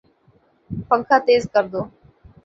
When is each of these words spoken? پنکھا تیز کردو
پنکھا 0.87 1.17
تیز 1.25 1.43
کردو 1.53 1.81